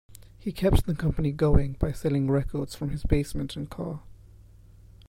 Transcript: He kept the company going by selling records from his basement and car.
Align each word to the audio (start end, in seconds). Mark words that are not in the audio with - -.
He 0.39 0.51
kept 0.51 0.87
the 0.87 0.95
company 0.95 1.31
going 1.31 1.73
by 1.73 1.91
selling 1.91 2.27
records 2.31 2.73
from 2.73 2.89
his 2.89 3.03
basement 3.03 3.55
and 3.55 3.69
car. 3.69 4.01